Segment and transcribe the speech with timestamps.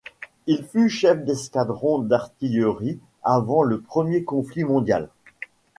[0.47, 5.09] Il fut chef d'escadron d'artillerie avant le premier conflit mondial.